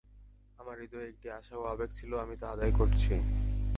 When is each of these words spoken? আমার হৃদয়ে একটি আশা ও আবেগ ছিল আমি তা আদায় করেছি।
আমার 0.59 0.75
হৃদয়ে 0.79 1.09
একটি 1.09 1.27
আশা 1.29 1.55
ও 1.57 1.63
আবেগ 1.63 1.89
ছিল 1.93 2.11
আমি 2.19 2.35
তা 2.41 2.47
আদায় 2.51 2.73
করেছি। 2.79 3.13